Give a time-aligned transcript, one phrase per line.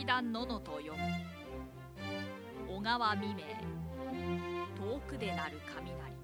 [0.00, 0.98] 劇団ののと読む
[2.74, 3.40] 小川未明
[4.74, 6.14] 遠くで鳴る雷。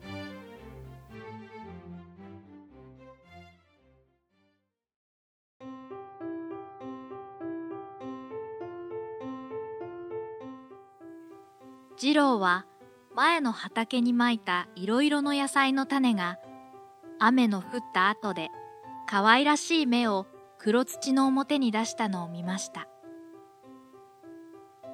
[11.98, 12.64] 次郎は
[13.14, 16.38] 前の畑にまいたいろいろの野菜の種が
[17.18, 18.48] 雨の降った後で
[19.06, 22.88] 可愛らしい芽を黒土の表に出したのを見ました。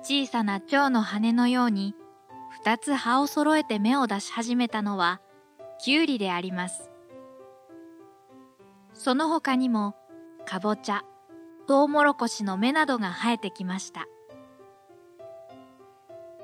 [0.02, 1.95] 小さな蝶の羽のように
[2.51, 5.20] 二つ葉を揃えて芽を出し始めたのは
[5.83, 6.91] きゅうりであります。
[8.95, 9.95] その他にも
[10.45, 11.02] かぼちゃ
[11.66, 14.07] とうもろこしの芽などが生えてきました。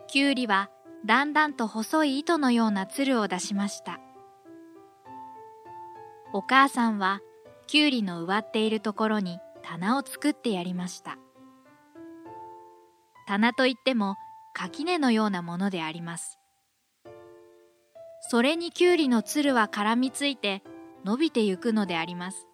[0.06, 0.70] きゅうりは
[1.04, 4.00] だんだんと細い糸のようなつるを出しました。
[6.32, 7.20] お母さんは
[7.66, 11.18] きゅうりの植わっているところに棚を作ってやりました。
[13.28, 14.16] 棚といっても
[14.54, 16.38] 垣根のようなものであります。
[18.30, 20.62] それにきゅうりのつるは絡みついて
[21.04, 22.46] 伸びてゆくのであります。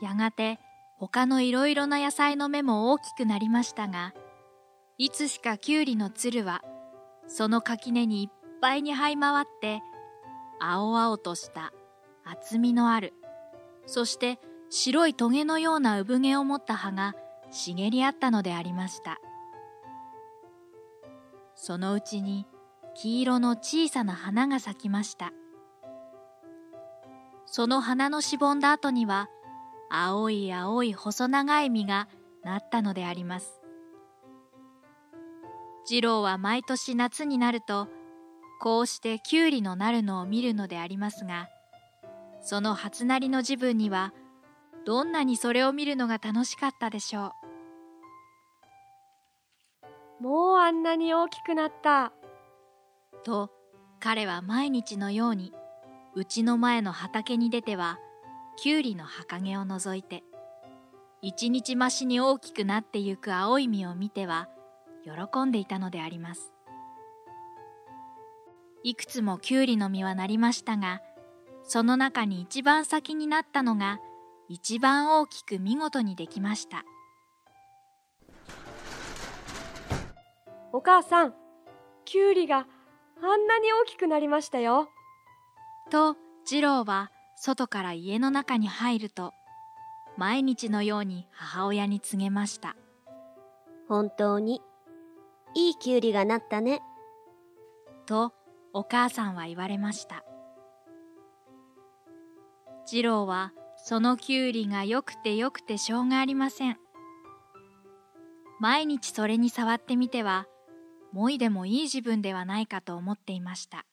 [0.00, 0.60] やがて
[0.98, 4.14] 他のいろいろな野菜の芽も大きくなりましたが
[4.98, 6.62] いつしかきゅうりのつるは
[7.26, 9.80] その垣根にいっぱいに這い回って
[10.60, 11.72] 青々とした
[12.24, 13.14] 厚みのある
[13.86, 14.38] そして
[14.70, 17.16] 白いトゲのような産毛を持った葉が
[17.50, 19.18] 茂り合ったのでありました。
[21.54, 22.46] そのうちに
[22.94, 25.32] 黄色の小さな花が咲きました。
[27.46, 29.28] その花のしぼんだ後には
[29.90, 32.08] 青い青い細長い実が
[32.44, 33.60] なったのであります。
[35.84, 37.88] 次郎は毎年夏になると
[38.60, 41.48] こうしてきゅうりのなるのを見るのでありますが
[42.42, 44.12] その初なりの自分には
[44.84, 47.37] どんなにそれを見るのが楽しかったでしょう。
[50.20, 52.12] もうあんなに大きくなった。
[53.24, 53.50] と
[54.00, 55.52] 彼は毎日のように
[56.14, 57.98] うちの前の畑に出ては
[58.56, 60.24] きゅうりの葉陰を覗いて
[61.20, 64.48] 一日増しに大きくなってゆく青い実を見ては
[65.04, 66.52] 喜んでいたのであります。
[68.84, 71.00] いくつもきゅうりの実はなりましたが
[71.64, 73.98] その中に一番先になったのが
[74.48, 76.84] 一番大きく見事にできました。
[80.72, 81.34] お母さん
[82.04, 82.66] きゅうりが
[83.22, 84.88] あんなに大きくなりましたよ。
[85.90, 89.32] と次郎は外から家の中に入ると
[90.16, 92.76] 毎日のように母親に告げました。
[93.88, 94.60] 本当に
[95.54, 96.82] いいきゅうりがなったね。
[98.06, 98.32] と
[98.72, 100.24] お母さんは言われました。
[102.84, 106.78] 次郎はそのきゅうりがよくてよくてしょうがありません。
[108.60, 110.46] 毎日それに触ってみては
[111.12, 113.84] もいでもいい自分ではないかと思っていました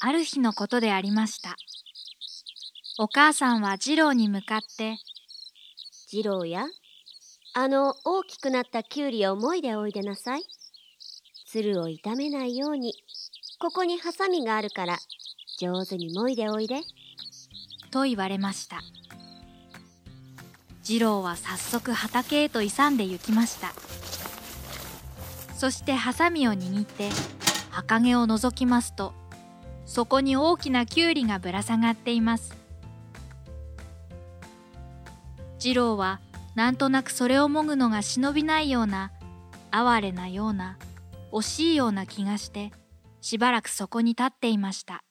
[0.00, 1.56] ある日のことでありました
[2.98, 4.96] お母さんは次郎に向かって
[6.08, 6.66] 「次郎や
[7.54, 10.42] あの大きくなったきゅうりをもいでおいでなさい」
[11.46, 12.94] 「つるを傷めないように
[13.58, 14.98] ここにハサミがあるから
[15.58, 16.80] 上手にもいでおいで。
[17.92, 18.80] と言われました。
[20.82, 23.72] 次郎は早速畑へと勇んで行きました。
[25.62, 27.08] そしてハサミを握って
[27.70, 29.14] 墓毛を覗きますと、
[29.86, 32.56] そこに大きなきゅうりがぶら下がっています。
[35.60, 36.20] 次郎は
[36.56, 39.12] なんとなくそれをもぐのが忍びないような、
[39.70, 40.78] 哀れなような、
[41.30, 42.72] 惜しいような気がして、
[43.20, 45.04] しばらくそこに立っていました。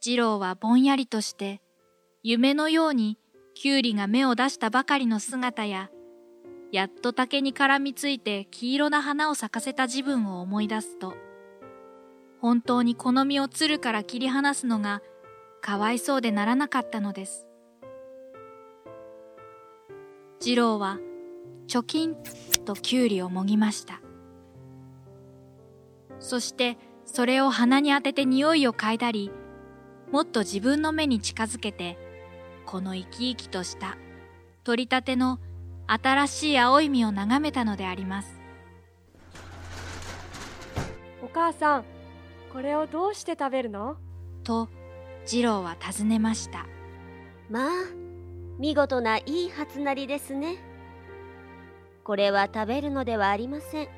[0.00, 1.60] 次郎はぼんやりとして、
[2.22, 3.18] 夢のように
[3.52, 5.90] きゅうりが芽を出したばかりの姿や、
[6.72, 11.14] やっと竹に絡みついて黄色な花を咲かせた自分を思い出すと、
[12.40, 15.02] 本当にこの実をつるから切り離すのが
[15.60, 17.46] かわいそうでならなかったのです。
[20.40, 20.98] 次郎は
[21.68, 22.16] 貯金
[22.64, 24.00] ときゅうりをもぎました。
[26.20, 29.30] そしてそれを鼻に当てて匂いを嗅いだり、
[30.10, 31.98] もっと自分の目に近づけて、
[32.64, 33.98] この生き生きとした
[34.64, 35.38] 取り立ての
[35.86, 38.40] 新しい青い実を眺めたのであります。
[41.22, 41.84] お母さん、
[42.52, 43.96] これをどうして食べるの？
[44.44, 44.68] と、
[45.24, 46.66] 次郎は尋ねました。
[47.50, 47.70] まあ、
[48.58, 50.56] 見事ないい初なりですね。
[52.04, 53.88] これは食べるのではありません。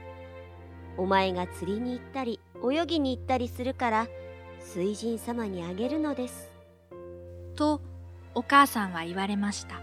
[0.96, 4.06] お前が釣りに行ったり、泳ぎに行ったりするから、
[4.60, 6.52] 水神様にあげるのです。
[7.56, 7.80] と
[8.34, 9.80] お母さんは言われました。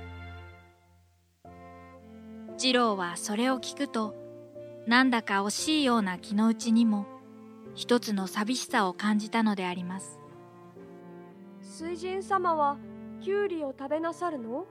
[2.61, 4.13] 次郎はそれを聞くと、
[4.85, 7.07] なんだか惜しいような気の内にも、
[7.73, 10.19] 一つの寂しさを感じたのであります。
[11.63, 12.77] 水神様は
[13.19, 14.67] キュウリを食べなさるの？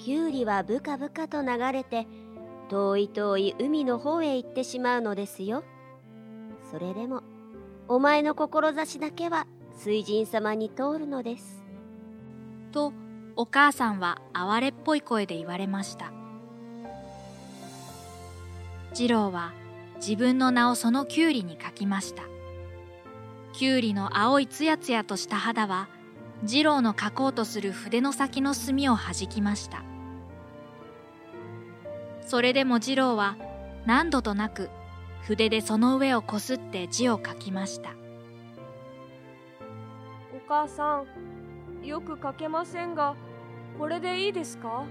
[0.00, 2.08] キュウリはブカブカと流れて
[2.68, 5.62] 遠い遠い海の方へ行ってしまうのですよ。
[6.72, 7.22] それでも
[7.86, 9.46] お前の志だけは
[9.76, 11.62] 水神様に通るのです。
[12.72, 12.92] と
[13.36, 16.12] お母さんは哀れっぽい声で言われました。
[18.92, 19.52] 次郎は
[19.96, 22.22] 自分の名をそのキュウリに書きました。
[23.52, 25.88] キュウリの青いつやつやとした肌は
[26.46, 29.82] 次郎の書こうとする筆の先の墨をはじきました。
[32.20, 33.36] それでも次郎は
[33.84, 34.70] 何度となく
[35.22, 37.90] 筆でその上をこすって字を書きました。
[40.32, 41.02] お母さ
[41.82, 43.14] んよく書けませんが
[43.78, 44.84] これでいいですか？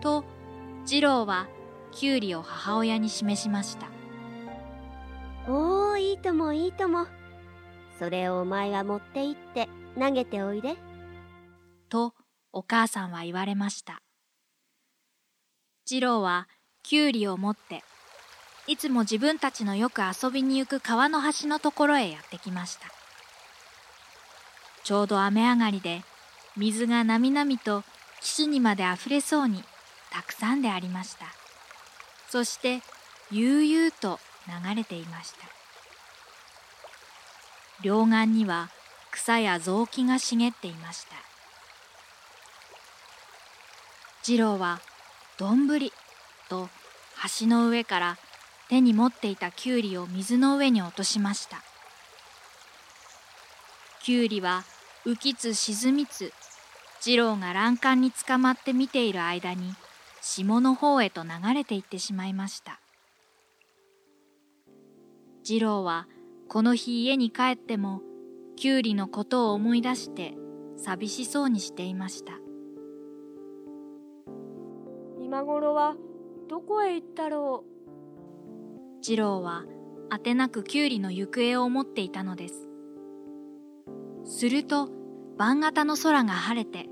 [0.00, 0.24] と
[0.84, 1.46] 次郎は
[1.92, 3.88] きゅうりを母親に示しました。
[5.48, 7.06] おおいいともいいとも。
[7.98, 9.68] それをお前は持って行って
[9.98, 10.76] 投げておいで。
[11.88, 12.14] と
[12.52, 14.02] お母さんは言われました。
[15.86, 16.48] 次郎は
[16.82, 17.84] きゅうりを持って
[18.66, 22.88] いつも自分たちのよく遊びに行く川の端のところへやってきました。
[24.82, 26.02] ちょうど雨上がりで
[26.56, 27.82] 水がなみなみと
[28.20, 29.64] 岸にまであふれそうに
[30.10, 31.26] たくさんでありました。
[32.28, 32.80] そして
[33.30, 35.38] 悠々と流れていました。
[37.82, 38.70] 両岸には
[39.10, 41.16] 草や雑木が茂っていました。
[44.22, 44.80] 次郎は
[45.38, 45.92] どんぶり
[46.48, 46.68] と
[47.40, 48.18] 橋の上から
[48.68, 51.62] 手に持っていたきゅうりを水の上に落としました。
[54.02, 54.64] きゅうりは
[55.04, 56.32] 浮きつ沈みつ
[57.04, 59.74] 次郎が欄干につかまって見ている間に
[60.22, 62.80] 下の方へと流れていってしまいました。
[65.42, 66.08] 次郎は
[66.48, 68.00] この日家に帰っても
[68.56, 70.34] きゅうりのことを思い出して
[70.78, 72.32] 寂しそうにしていました。
[75.20, 75.96] 今頃は
[76.48, 79.04] どこへ行ったろう？
[79.04, 79.66] 次郎は
[80.08, 82.66] あてなくキュウリの行方を思っていたのです。
[84.24, 84.88] すると
[85.36, 86.88] 晩型の空が晴れて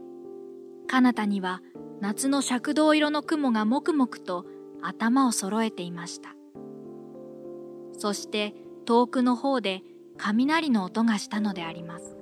[0.92, 1.62] 彼方には
[2.02, 4.44] 夏の赤銅色の雲がもくもくと
[4.82, 6.34] 頭を揃えていました
[7.98, 8.52] そして
[8.84, 9.80] 遠くの方で
[10.18, 12.18] 雷の音がしたのであります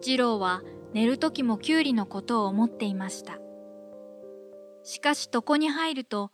[0.00, 0.62] 次郎は
[0.94, 3.38] 寝る時もキュウリのことを思っていました。
[4.82, 6.30] しかし床に入ると、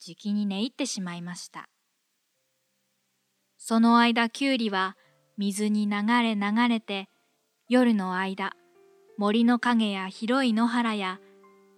[0.00, 1.68] じきに寝入ってしまいました。
[3.56, 4.96] その間キュウリは
[5.38, 7.08] 水に流れ流れて、
[7.68, 8.52] 夜の間、
[9.16, 11.20] 森の影や広い野原や、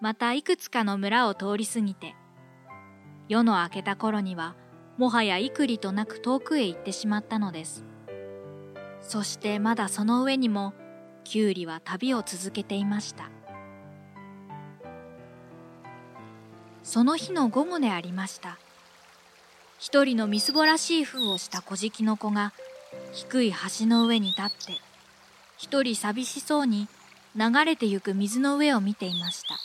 [0.01, 2.17] またいくつかの村を通り過ぎて、
[3.29, 4.57] 夜の明けた頃には、
[4.97, 7.85] もはや幾里となく遠くへ行ってしまったのです。
[9.03, 10.75] そしてまだその上にも、
[11.25, 13.31] キュウリは旅を続けていました
[16.83, 18.59] その日の午後でありました
[19.79, 22.53] 一人のみすぼらしい風をした小じの子が
[23.13, 24.81] 低い橋の上に立って
[25.57, 26.89] 一人寂しそうに
[27.37, 29.57] 流れてゆく水の上を見ていました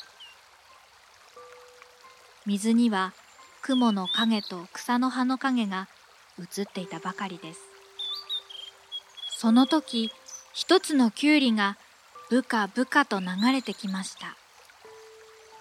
[2.45, 3.13] 水には
[3.61, 5.87] 雲の影と草の葉の影が
[6.39, 7.59] 映っていたばかりです
[9.37, 10.11] その時
[10.53, 11.77] 一つのきゅうりが
[12.29, 14.35] ブカブカと流れてきました。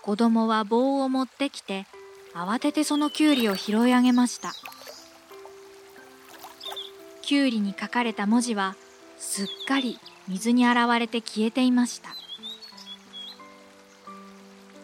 [0.02, 1.86] 子供は棒を持ってきて
[2.34, 4.52] 慌ててそのきゅうりを拾い上げました。
[7.24, 8.76] きゅうりに書かれた文字は
[9.16, 12.10] すっかり水に洗われて消えていました。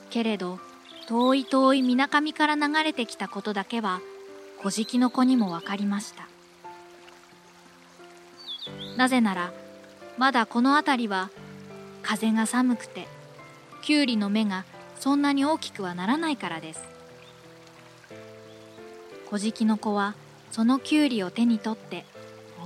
[0.09, 0.59] けれど
[1.07, 4.01] 遠い遠いみなかみから流れてきたことだけは
[4.63, 6.29] 小じの子にも分かりました。
[8.97, 9.53] なぜなら
[10.17, 11.29] まだこの辺りは
[12.03, 13.07] 風が寒くて
[13.83, 14.65] きゅうりの芽が
[14.99, 16.81] そんなに大きくはならないからです
[19.27, 20.15] 小じの子は
[20.51, 22.07] そのきゅうりを手に取って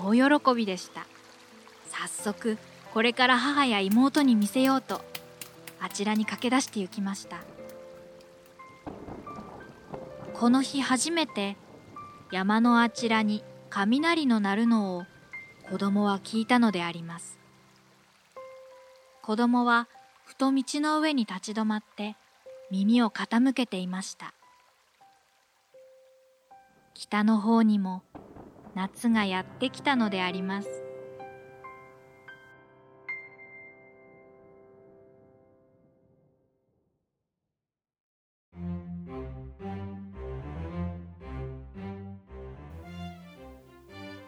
[0.02, 1.06] 大喜びでした。
[1.90, 2.58] 早速
[2.92, 5.00] これから母や妹に見せようと
[5.80, 7.38] あちらに駆け出して行きました。
[10.34, 11.56] この日初めて
[12.32, 15.04] 山のあちらに雷の鳴るのを
[15.70, 17.38] 子供は聞いたのであります。
[19.22, 19.88] 子供は
[20.24, 22.16] ふと道の上に立ち止まって
[22.70, 24.34] 耳を傾けていました。
[26.94, 28.02] 北の方にも
[28.74, 30.68] 夏がやってきたのであります。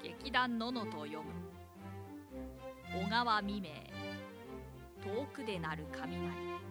[0.03, 1.25] 劇団ののと読む。
[3.05, 3.69] 小川未明
[5.05, 6.67] 遠くで鳴る雷。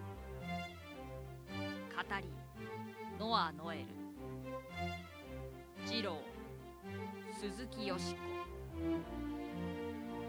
[1.95, 2.27] 語り
[3.19, 3.85] ノア・ノエル
[5.85, 6.17] 次郎
[7.51, 8.21] 鈴木よし子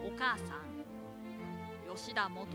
[0.06, 2.46] お母さん吉田素子。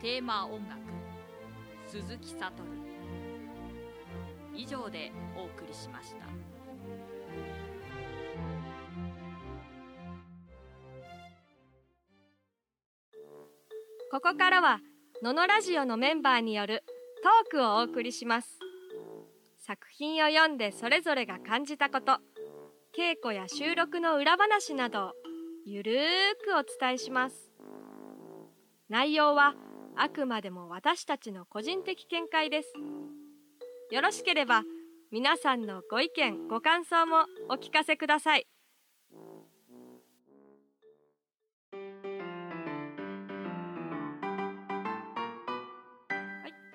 [0.00, 0.80] テーマ音楽
[1.86, 2.50] 鈴木悟。
[4.52, 6.26] 以上でお送りしました。
[14.10, 14.80] ここからは
[15.22, 16.82] ののラジオのメンバーによる
[17.22, 18.63] トークをお送りします。
[19.66, 22.18] 作品を読んでそれぞれが感じたこと
[22.94, 25.12] 稽古や収録の裏話などを
[25.64, 25.96] ゆるー
[26.44, 27.50] くお伝えします。
[28.90, 29.54] 内容は
[29.96, 32.72] あくまでも私たちの個人的見解です。
[33.90, 34.64] よろしければ
[35.10, 38.46] 皆さんのご意見ご感想もお聞かせください。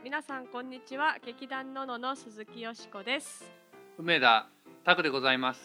[0.09, 1.17] 皆さんこんにちは。
[1.23, 3.45] 劇団ののの鈴木よしこです。
[3.99, 4.47] 梅田
[4.83, 5.61] 拓でございます。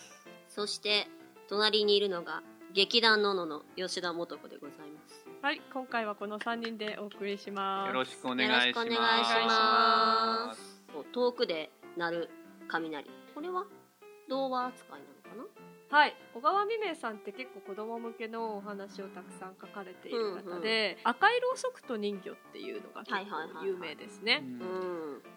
[0.48, 1.06] そして
[1.48, 2.42] 隣にいるのが
[2.74, 5.26] 劇団ののの吉田素子でございます。
[5.40, 7.88] はい、今回はこの3人でお送りします。
[7.88, 8.66] よろしくお願いします。
[8.66, 10.82] よろしくお願いします。
[11.14, 12.30] 遠くで鳴る
[12.68, 13.10] 雷。
[13.34, 13.64] これは
[14.28, 15.06] 童話扱いな
[15.94, 24.42] はい、小川未明さんって結構子供向けのお話をたくさん書かれている方で、赤いろうそくと人魚っていうのが結構有名ですね。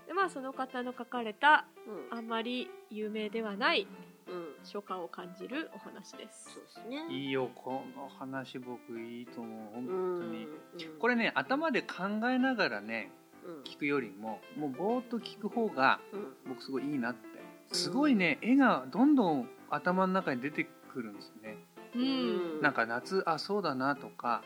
[0.07, 1.67] でまあその方の書かれた
[2.11, 2.17] うん。
[2.17, 3.85] あんまり有名ではない
[4.27, 4.55] うん。
[4.63, 6.49] 初夏を感じるお話です。
[6.55, 6.63] そう。
[6.63, 7.05] ですね。
[7.15, 10.45] いいよこの話僕いいと思う本当うんに。
[10.45, 10.99] うん。
[10.99, 13.11] これね頭で考えながらね
[13.45, 13.61] うん。
[13.61, 16.33] 聞くよりももうぼーっと聞く方がうん。
[16.49, 17.36] 僕すごいいいなって。
[17.71, 21.57] すごいね絵がどんどん頭の中に出てくるんですね。
[21.95, 22.59] ううん。
[22.59, 24.41] ん、なんか夏あそうだなとか。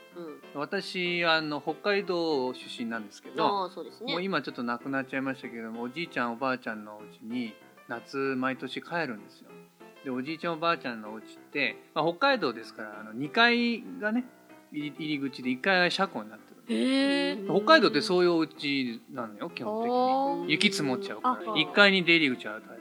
[0.53, 0.59] うん。
[0.59, 3.69] 私あの北海道出身なんですけど。
[4.05, 4.13] ね。
[4.13, 7.53] もう今ちょっと亡くなっちゃいましたけどもおじいちゃんおばあちゃんのお家に
[7.87, 9.49] 夏毎年帰るんですよ。
[10.03, 14.25] でおじいちゃんおばあちゃんのお家って、まあ、北海道ですからあの2階がね
[14.71, 16.63] 入り口で1階が車庫になってる
[17.47, 20.51] 北海道ってそういうお家なのよ基本的に。
[20.53, 21.51] 雪積もっちゃうから。
[21.51, 22.80] あ1階に出入り口あるタイだから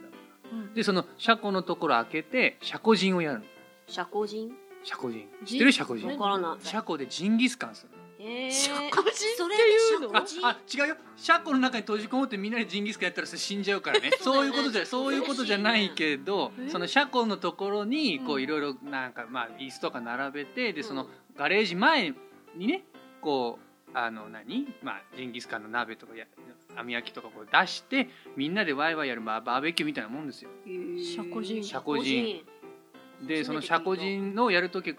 [0.75, 3.45] でその車庫のところ開けて車庫陣をやるの。
[3.87, 4.51] 社交人？
[4.83, 5.71] 車庫陣知ってる？
[5.71, 6.65] 車庫わ陣からない。
[6.65, 8.01] 車庫でジンギスカンするの。
[8.23, 10.17] へえ社交人っていうの？
[10.17, 10.95] ああ違うよ。
[11.17, 14.11] 車庫の中に閉じこもってみんなでジンギスカンやったらそれ死んじゃうからね。
[14.21, 18.43] そういうことじゃそういうことじゃないけどえその車庫のところにこううん。
[18.43, 22.13] いろいろなんかまあ椅子とか並べてでそのうんガレージ前
[22.55, 22.83] にね
[23.21, 23.57] こ
[23.93, 24.67] うあの何？
[24.83, 26.25] まあジンギスカンの鍋とかや
[26.75, 30.49] 網焼きとかこう出してみんなでワイワイやるバーバーベキューみたいなもんですよ。
[30.97, 32.45] 社交人社交人
[33.27, 34.95] でその車庫陣のやる時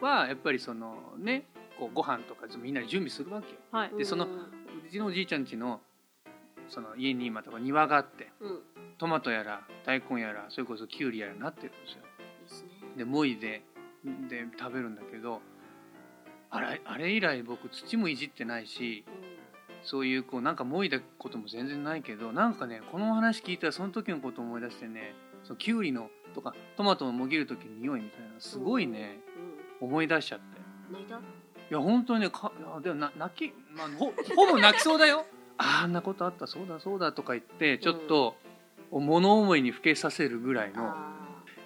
[0.00, 1.44] はやっぱりそのね
[1.78, 3.58] こうご飯とかみんなで準備するわけよ。
[3.70, 3.90] はい。
[3.96, 4.28] でそのう
[4.90, 5.80] ちのおじいちゃん家の
[6.68, 8.60] その家に今とか庭があってうん。
[8.98, 12.02] トマトやら大根やらそれこそきゅうりやらなってるんですよ。
[12.44, 12.68] ですね。
[12.96, 13.62] でもいで
[14.28, 15.42] で食べるんだけど
[16.48, 19.04] あれあれ以来僕土もいじってないし
[19.86, 25.14] そういうこうなんかもいだことも全然ないけどなんかねこの話聞いたらその時のことを思い出してね
[25.44, 29.20] そのきゅうりのとかトマトをもぎる時の匂いみたいなのすごいね
[29.80, 30.44] 思い出しちゃって。
[30.90, 31.16] うん泣いた？
[31.16, 31.20] い
[31.70, 35.24] や本当にねかいやでもな泣き、まあ、ほ ほぼ泣きそうだよ。
[35.58, 38.36] あんなことあったそうだそうだとか言ってちょっと
[38.90, 40.90] 物思いにふけさせるぐらいの。
[40.90, 41.16] あ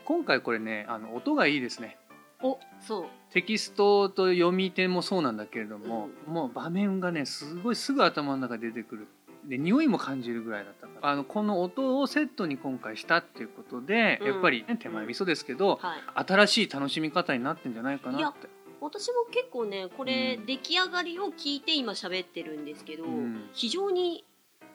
[0.05, 3.05] 今回これねあの音がいいですねーそう。
[3.33, 9.09] テキストと読み手もそうなんだけれども、もう場面がねすごいすぐ頭の中に出てくる。
[9.45, 11.09] で匂いも感じるぐらいだったから。
[11.11, 14.27] あのこの音をセットに今回したっていうことで、うん。
[14.27, 16.01] やっぱり、ね、手前味噌ですけど、はい。
[16.27, 18.49] 新しい楽しみ方になってんじゃないかなって。
[18.81, 20.47] 私も結構ねこれ、うん。
[20.47, 23.49] 出来上がりを聞いて今喋ってるんですけど、うん。
[23.53, 24.25] 非常に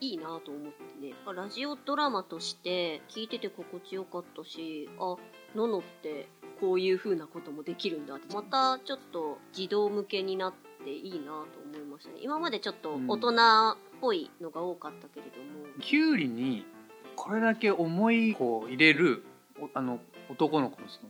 [0.01, 1.13] いいなと思ってね。
[1.33, 5.15] ラジオドラマとして聞いてて心地よかったしあ
[5.55, 6.27] ののって
[6.59, 8.33] こういう風なこともできるんだって。
[8.33, 12.19] またちょっと児童向けになっていいなと思いましたね。
[12.21, 16.65] 今までちょっと大人っぽいのが多かったけれども、きゅうりに
[17.15, 19.23] これだけ思いを入れる
[19.59, 21.09] おあの男の子のその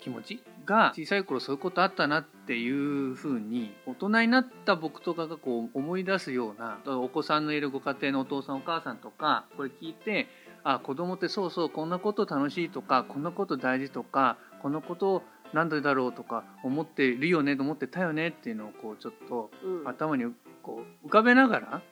[0.00, 10.28] 気持ちが小さい頃そういうことあったなっていうふうに大人になった僕とかがこう思い出すようなお子さんのいるご家庭のお父さんお母さんとかこれ聞いて
[10.64, 15.22] あ子供ってそうそうこんなこと楽しいとかこんなこと大事とかこんなこと
[15.52, 19.88] なんでだろうとか思ってるよねと思ってたよねっていうのをこうちょっとうん。
[19.88, 20.24] 頭に
[20.62, 21.82] こう浮かべながら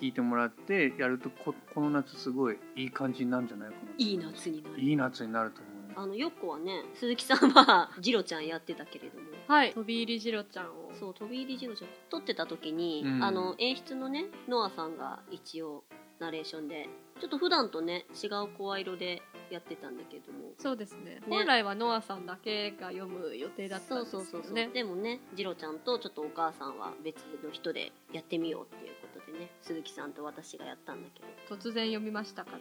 [0.00, 4.80] 聞いてもらってやるとここの夏すごいいい感じになるんじゃないかないい夏になる。
[4.80, 9.26] いい夏になると思うあのよっこはね鈴木さんはジロちゃんやってたけれども。
[9.48, 9.72] はい。
[9.72, 10.92] 飛び入りジロちゃんを。
[10.98, 13.24] そう飛び入りジロちゃん撮ってた時に、うん。
[13.24, 15.82] あの演出のねノアさんが一応
[16.20, 16.88] ナレーションで
[17.20, 20.52] ちょっと普段とね違う声色でやってたんだけども。
[20.58, 21.20] そうですね。
[21.28, 32.58] 本来はノアさんだけが読む予定だったんですそうそうそうそう、けどねでもねジロちゃんとちょっとお母さんは別の人でやってみようっていうことでね鈴木さんと私がやったんだけ突然読みましたから。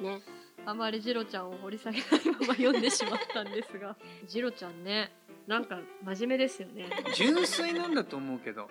[0.00, 0.22] どね。
[0.66, 2.08] あまりジロちゃんを掘り下げない
[2.40, 3.96] まま読んでしまったんですが。
[4.26, 5.12] ジロちゃんね
[5.46, 6.86] なんか真面目ですよね。
[7.14, 8.68] 純粋なんだと思うけど。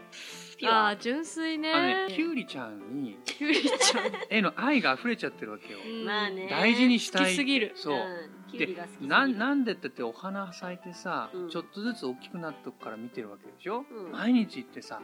[0.66, 1.72] ああ純粋ね。
[1.72, 4.12] あのねキュウリちゃんにキュウリちゃん。
[4.30, 5.80] 絵の愛が溢れちゃってるわけよ。
[5.86, 6.48] うんまあね。
[6.50, 7.22] 大事にしたい。
[7.26, 7.74] 好きすぎる。
[7.76, 9.10] そう、ん、キュウリが好きすぎる。
[9.12, 11.50] なんなんでってってお花咲いてさ、うん。
[11.50, 14.12] ちょっとずつ大きくなったとこから見てるわけでしょ、うん。
[14.12, 15.02] 毎日行ってさわ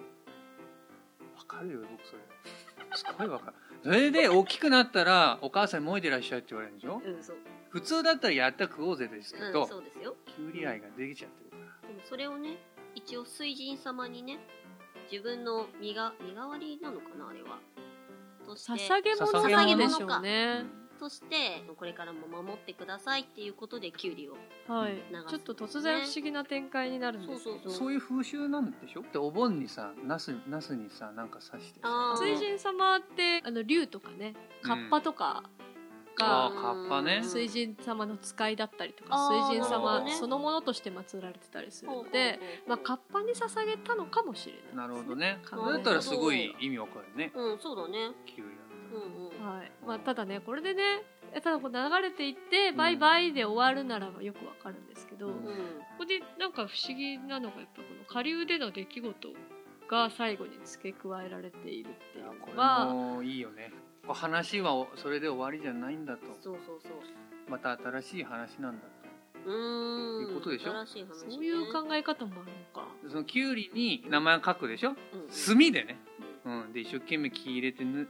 [1.45, 2.19] かるよ僕それ。
[2.95, 3.57] すごいわかる。
[3.83, 7.01] それで大きくなったらお母さんにもいでらっしゃいって言われるでしょ？
[7.05, 7.37] うんそう、
[7.69, 10.15] 普通だったらやった食おうぜですけうん、ど、そうですよ。
[10.25, 11.48] キュウリ愛ができちゃってる
[12.07, 12.57] それをね
[12.95, 14.39] 一応水神様にね
[15.11, 17.59] 自分の身が身代わりなのかなあれは。
[18.45, 20.65] として捧げ物捧げなん物でしょうね、
[20.99, 24.37] としてこれからも守ってくださいっていうことでキュウリを
[24.67, 25.03] はい。
[25.29, 27.55] ちょっと突然不思議な展開になるんですけど。
[27.55, 27.93] そうそうそう。
[27.93, 29.03] いう風習なんでしょ？
[29.13, 32.15] でお盆にさナスナスにさなんか刺してさ。
[32.19, 37.21] 水神様ってあの竜とかねカッパとかが、あーカッパね。
[37.23, 45.39] 水神様の使いだったりとか水神様そのものとして祀られてたりするので、まあ、カッパに捧げたのかもしれないなるほどね。
[45.43, 47.31] カだったらすごい意味わかるね。
[47.35, 48.11] うんそうだね。
[48.25, 49.57] キュウリだうんうん。
[49.57, 49.71] はい。
[49.85, 51.03] まあ、ただねこれでね
[51.43, 55.33] ただこう流れていって、バイバイで終わるならばよくわかるんですけど、うん。
[55.33, 55.55] こうん
[55.99, 59.29] こでなんか不思議なのがやっぱこの下流での出来事
[59.89, 63.71] が最後に付け加えられているっていうこれのがもいいよね
[64.13, 66.25] 話はそれで終わりじゃないんだと。
[66.41, 66.91] そうそうそう。
[67.49, 68.85] また新しい話なんだ
[69.45, 70.21] うーん。
[70.21, 70.71] いうことでしょ？
[70.71, 72.87] 新しい話、ね、そういう考え方もあるのか。
[73.03, 74.89] とそのキュウリに名前を書くでしょ？
[74.89, 74.95] うん。
[75.29, 75.99] 墨でね、
[76.45, 78.07] うん、で一生懸命木入れてぬ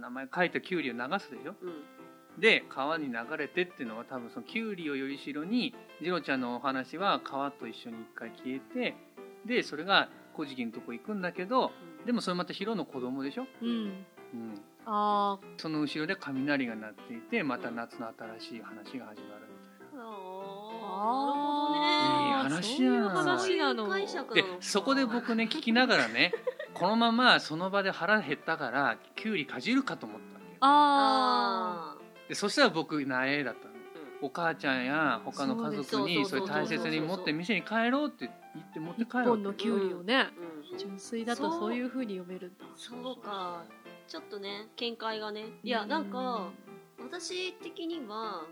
[0.00, 1.54] 名前書いたキュウリを流すでしょ？
[1.60, 2.40] うん。
[2.40, 8.94] で川に流れてっていうのは多分そのキュウリをよりしろにジロちゃんのお話は川と一緒に一回消えて
[9.46, 11.70] でそれが古事記のとこ行くんだけど
[12.04, 13.72] でもそれまたヒロの子供でしょ、うん、う
[14.36, 18.06] ん、あその後ろで雷が鳴っていてまた夏の
[18.38, 20.04] 新しい話が始まるみたいな。
[20.04, 20.08] あ
[20.92, 22.48] あー。
[22.48, 22.48] な。
[22.48, 23.74] るほどねいい話や
[24.34, 26.32] でそこで僕ね聞きながらね
[26.74, 30.58] このままその場で腹減ったからキュウリかじるかと思ったわけよ。
[30.60, 33.76] ああでそしたら僕苗だったの。
[34.22, 40.78] お母ちゃんや他の家族にそうれ大切に持って店に帰ろうって言って持って一帰る本のキュウリをね、ーうん。
[40.78, 42.64] 純粋だとそういう風に読めるんだ。
[42.76, 43.62] そうか
[44.08, 45.46] ちょっとね見解がね。
[45.62, 46.50] いやなんか
[46.98, 48.42] 私的には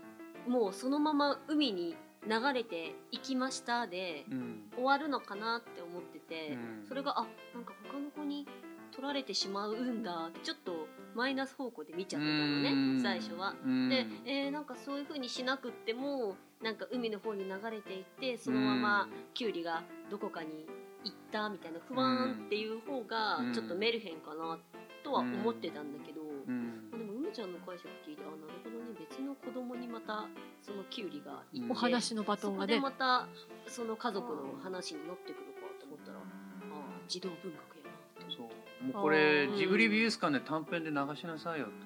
[0.47, 1.95] もうそのまま海に
[2.27, 4.61] 流れていきましたでうん。
[4.75, 6.87] 終わるのかなって思ってて、うん。
[6.87, 8.47] それがあなんか他の子に
[8.91, 12.97] 取られてしまうんだってちょっとマイナス方向で見ちゃってたのうん。
[12.97, 13.53] ね最初は。
[13.63, 13.89] うん。
[13.89, 20.65] で、えーなんかそういう風にしなくってもなんか海の方に流れていってそのままキュウリがどこかに
[21.03, 23.53] 行ったみたいな不安っていう方がうん。
[23.53, 24.57] ちょっとメルヘンかな
[25.05, 26.89] とは思ってたんだけど、うん。
[26.89, 30.25] でも梅ちゃんの解釈聞いてあなるほどね別の子供にまた
[30.65, 33.27] そのキュウリが行って、お話のバトそこでンがねまた
[33.67, 36.25] その家族の話になってくるかと思ったらああ
[37.07, 38.93] 児童文学やなって思そう。
[38.93, 41.85] もうこれジブリ美術館で短編で流しなさいよって。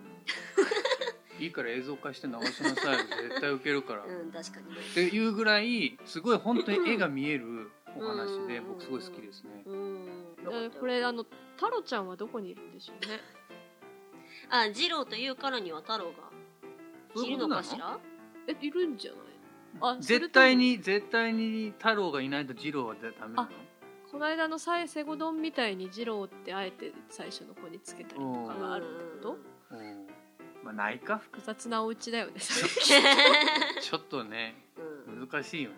[1.43, 2.99] いいから映像化して流しなさいよ。
[3.29, 4.81] 絶対ウケるから、う、うん、確かにね。
[4.91, 8.67] っていうぐらいすごい本当に絵が見えるお話でうん。
[8.67, 9.63] 僕すごい好きですね。
[9.65, 9.75] うん。
[9.75, 10.18] えー
[10.79, 11.25] これあの
[11.55, 13.19] 太郎ちゃんはどこにいるんでしょうね。
[14.49, 17.99] あ二郎というからには太郎がいるのかしら？
[18.47, 19.21] えいるんじゃない
[19.81, 23.41] あ絶対に絶対に太郎がいないと二郎はダメなの？
[23.43, 23.49] あ
[24.11, 29.35] この間のサイセゴ丼みたいに二郎ってあえて最初の子につけたりとかがあるってこ
[29.69, 29.75] と？
[29.75, 30.07] うん
[30.63, 34.55] まあないか複雑なお家だよねちょっとね
[35.07, 35.27] うん。
[35.29, 35.75] 難しいよね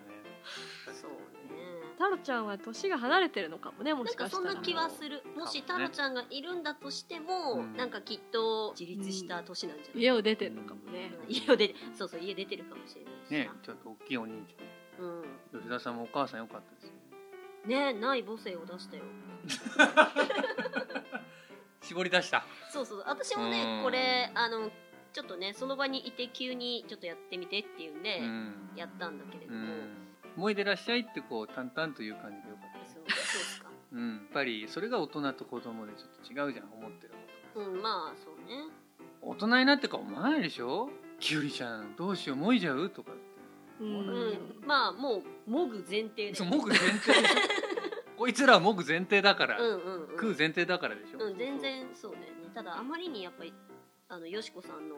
[2.02, 4.42] そうね太郎ちゃんは年が離れてるのかもねもなんしかしたら。
[4.44, 5.22] かそんな気はする。
[5.36, 7.76] もしかもね太郎ちゃんがいるんだとしても、うん。
[7.76, 11.12] なんかきっと自立した年なんじゃない、家を出てるのかもね。
[11.28, 11.32] うん。
[11.32, 14.56] 家を出てそうそう家出てるかもしれないしねさちょっと大きいお兄ち
[14.98, 15.22] うん。
[15.54, 15.60] ゃん。
[15.60, 16.92] 吉田さんもお母さんよかったですよ。
[17.66, 19.02] ねない母性を出したよ。
[21.82, 22.44] 絞り出した。
[22.70, 23.04] そうそう。
[23.06, 23.82] 私もねうん。
[23.84, 24.70] これあの
[25.12, 28.70] ちょっとねその場にいて急にちょっとやってみてっていうんで、うん。
[28.76, 32.94] やったんだけれども、うんもいでらっしゃいってこう淡々という感じがよかったです。
[32.94, 33.68] そうですか。
[33.92, 37.12] うんやっぱりそれが大人と子供でちょっと違うじゃん思ってる
[37.54, 38.70] こうんまあそうね。
[39.20, 40.88] と大人になってから思わないでしょ？
[41.20, 42.36] キュウリちゃんどうしよう？
[42.36, 42.88] もいじゃう？
[42.88, 43.20] とかって。
[43.80, 43.92] ううん
[44.62, 46.34] んまあもうもぐ前提で。
[46.34, 47.20] そうもぐ前提。
[47.20, 47.36] でしょ
[48.16, 50.08] こいつらはもぐ前提だから、うんうんうん。
[50.12, 52.30] 食う前提だからでしょ、うん全然そうだよね。
[52.54, 53.52] ただあまりにやっぱり
[54.08, 54.96] あのよしこさんの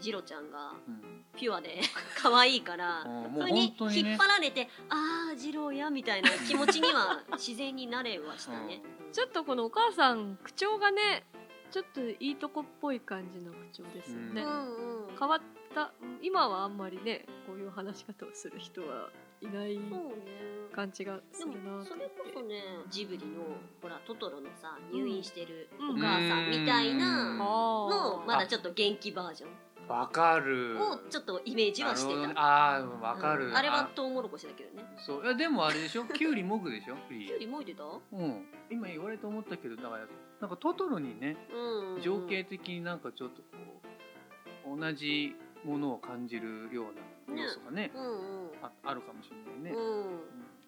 [0.00, 1.80] ジロちゃんがうんピュアで
[2.20, 3.02] 可愛いから
[3.34, 11.26] そうれに引っ張られて、ああジローやみたいな気持ちには自然になれはしたね、ちょっとこのお母さん口調がね
[11.70, 15.06] ちょっといいとこっぽい感じの口調ですよね、うん。
[15.06, 15.40] うん変わっ
[15.74, 19.08] たうん今はあんまりねこういう話し方をする人は
[19.40, 19.84] いないそう
[20.16, 20.52] ね。
[20.72, 22.32] 感じがすでるなもそれと思って。
[22.34, 23.42] こそねジブリの
[23.80, 27.38] ほらトトロのさうん入院してるうんお母さんみたいなうん。
[27.38, 29.50] のあまだちょっと元気バージョン
[29.88, 30.78] わかる。
[30.82, 33.56] をちょっとイメージはしてた、ああわかる、うん。
[33.56, 34.84] あれはトウモロコシだけどね。
[34.98, 35.24] そう。
[35.24, 36.04] いやでもあれでしょ？
[36.14, 36.96] キュウリもぐでしょ？
[37.08, 37.84] キュウリもいてた？
[37.84, 38.46] うん。
[38.70, 40.06] 今言われて思ったけどだから
[40.40, 46.90] なんかトトロにねうん情景的になんかちょっとこう同じものを感じるよ
[47.28, 48.50] うな要素がねうんうん。
[48.62, 50.14] ああるかもしれないね、うん。
[50.16, 50.20] う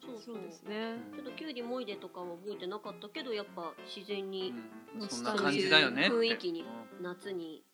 [0.05, 0.43] そうそう。
[0.43, 0.99] ですね。
[1.15, 4.63] ちょっとキュウリもいでとかは覚えてなかったけどやっぱ自然にん。
[5.09, 6.63] そんな感じだよね雰囲気に
[6.99, 7.03] うん。
[7.03, 7.65] 夏に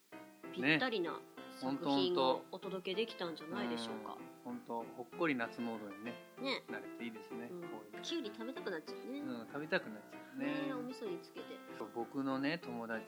[0.53, 1.21] ぴったりな
[1.61, 4.81] 作品をお届けできたんじゃないでしょうか、本当。
[4.97, 7.61] ほっこり夏モードにねね、なれていいですね、うん。
[7.69, 8.03] こういう。
[8.03, 10.47] キュウリ食べたくなっちゃうね、うん、食べたくなっちゃうね。
[10.47, 11.61] ねお味噌につけて。
[11.79, 13.05] そう僕のね友達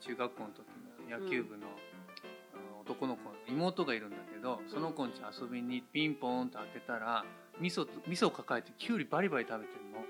[0.00, 0.66] 中学校の時
[1.06, 7.24] の野球部の,、あの男の子の妹がいるんだけどその子んち遊びにピンポーンと開けたら
[7.60, 10.02] 味噌と味噌を抱えてキュウリバリバリ食べてるの。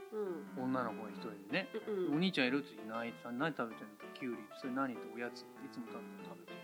[0.57, 0.73] うん。
[0.73, 1.69] 女の子が一人でね。
[1.87, 3.93] うんお兄ちゃんいるっていないって何食べてんの？
[4.15, 4.39] キュウリ。
[4.57, 4.95] それ何？
[4.95, 6.58] っておやついつも食べて食べてる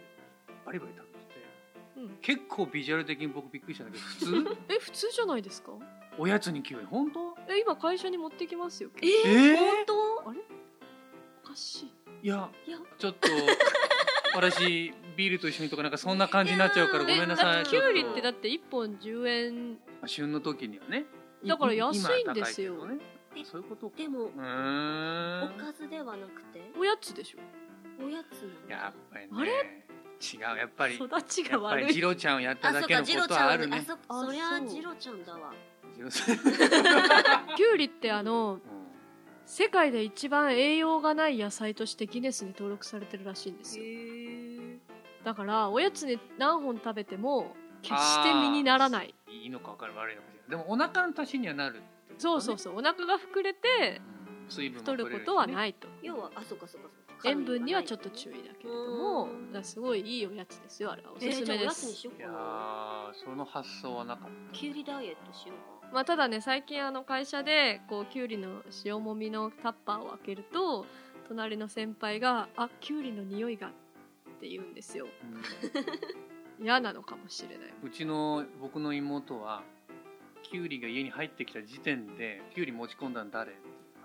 [0.64, 1.40] バリバリ食べてて
[1.96, 2.18] うん。
[2.20, 4.56] 結構ビジュアル的に僕びっくりしたんだけど普通？
[4.74, 5.72] え普通じゃないですか？
[6.18, 7.36] おやつにキュウリ本当？
[7.48, 8.90] え今会社に持ってきますよ。
[9.02, 9.56] ええー？
[9.56, 10.30] 本当？
[10.30, 10.40] あれ？
[11.44, 11.92] おかしい。
[12.22, 12.78] いやいや。
[12.98, 13.28] ちょっと
[14.34, 17.52] 私ビールと一緒にとかなんかそんな感じになっちゃうからごめんなさい。
[17.52, 19.76] えだってキュウリちょっってだって1本10円。
[20.00, 21.04] と旬の時にはね。
[21.46, 22.86] だから安いんですよ。
[22.86, 22.98] ね。
[23.44, 23.96] そういうことか。
[23.96, 26.62] でもおかずではなくて？
[26.76, 27.38] おやつでしょ。
[28.04, 29.30] おやつやっぱりね。
[29.34, 29.83] あれ？
[30.32, 30.40] 違う。
[30.58, 33.76] やっぱり育ちやっぱが悪いりジロちゃんをやっただけのことはあるね。
[33.78, 35.52] あそあそりゃジロちゃんだわ。
[35.94, 38.60] キュウリってあのう
[39.46, 43.84] 世界で一番栄養がない野菜としてギネスに登録されてるらしいんですよ。
[45.24, 49.14] だからおやつに何本食べても決して身にならない。
[49.28, 51.90] んいいのか分かる悪いのかでもお腹の足しにはなるね。
[52.18, 52.74] そうそうそう。
[52.74, 54.00] お腹が膨れて
[54.46, 54.50] うん。
[54.50, 55.88] 水分も太ることはないと。
[56.02, 59.28] 要はあそっかそっかそっか塩分にはちょっと注意だけれども
[59.62, 61.12] すごいいいおやつですよあれは。
[61.16, 62.28] おすすめです、やつにしよういや
[63.24, 64.52] その発想はなかった。
[64.52, 65.88] キュウリダイエットしようか。
[65.92, 70.86] まあ、ただね最近あの会社でこうきゅうりの塩もみのタッパーを開けると
[71.28, 73.70] 隣の先輩が「あきゅうりの匂いが」っ
[74.40, 75.06] て言うんですよ。
[76.60, 77.68] 嫌なのかもしれない。
[77.68, 79.62] うんうちの僕の妹は
[80.42, 83.52] キュウリが家に入ってきた時点でキュウリ持ち込んだの誰？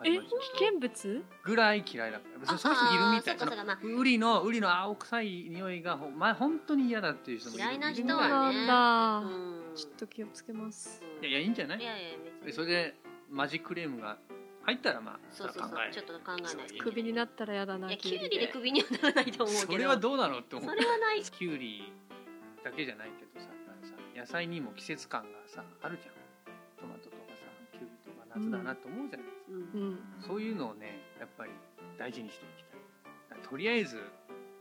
[0.06, 0.20] え危
[0.54, 1.24] 険物？
[1.44, 3.64] ぐらい嫌いだからあそういう人いるみたいあーそっかそっか。
[3.66, 3.78] まあ。
[3.82, 7.64] そのウリのウリの青臭い匂いがほんま本当に嫌だっていう人もいる。
[7.66, 9.76] 嫌いな人いるみたいはねなんだ、うん。
[9.76, 11.04] ちょっと気をつけます。
[11.04, 11.80] うんいやいやいいんじゃない？
[11.80, 12.02] いやい
[12.48, 12.96] やそれで
[13.30, 14.18] マジクレームが
[14.64, 15.72] 入ったらまあそうそうそう。
[15.92, 18.48] ちょっと考えないクビになったら嫌だいなやキュウリで。
[18.48, 19.72] でクビにはならないと思うけど。
[19.74, 20.70] それはどうなのって思う。
[20.70, 21.22] それはない。
[21.24, 21.92] キュウリ
[22.64, 23.50] だけじゃないけどさ
[24.16, 26.14] 野菜にも季節感がさあるじゃん。
[26.80, 27.18] トマトと
[28.36, 29.82] 夏だなと思うじゃないですか、うん。
[29.82, 30.00] うん。
[30.26, 31.52] そういうのをねやっぱり
[31.98, 32.64] 大事にしていき
[33.30, 33.42] たい。
[33.42, 33.98] とりあえず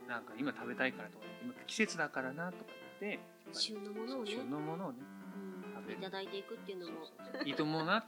[0.07, 2.65] なんか今食べたいからとか今季節だからなとか
[2.99, 3.19] 言って
[3.53, 4.31] 旬のものをね。
[4.31, 4.97] 旬のものをね
[5.35, 5.73] うん。
[5.73, 5.99] 食べる。
[5.99, 6.91] いただいていくっていうのも。
[6.91, 7.47] そうそうそう。
[7.47, 7.95] いいと思うな。
[7.95, 8.03] うん。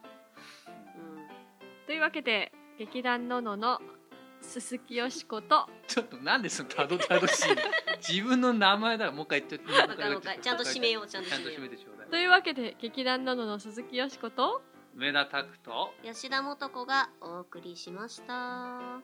[1.87, 3.79] というわけで劇団ののの
[4.41, 7.55] 鈴木よしことちょっとなんでそのたどたどしいの？
[8.07, 9.59] 自分の名前だからもう一回言って
[10.41, 11.71] ちゃんと締めようちゃんと締めよ
[12.07, 12.09] う。
[12.09, 14.61] というわけで劇団ののの鈴木よしこと
[14.95, 19.01] 梅田拓と吉田素子がお送りしました。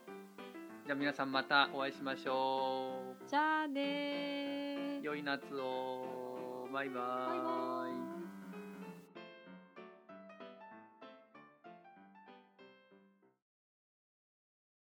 [0.86, 6.67] じゃあ皆さんまたお会いしましょじゃあね良い夏を。
[6.73, 8.07] バイババイバイイ